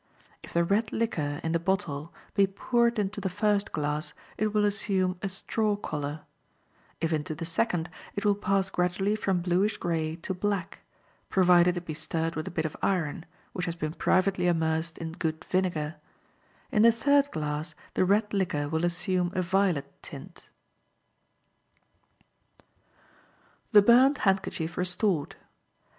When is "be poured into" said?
2.33-3.21